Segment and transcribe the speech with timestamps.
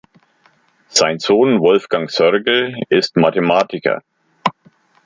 [0.87, 4.01] Sein Sohn Wolfgang Soergel ist Mathematiker.